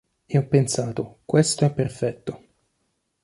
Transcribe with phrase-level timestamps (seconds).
[0.25, 2.45] E ho pensato: "Questo è perfetto".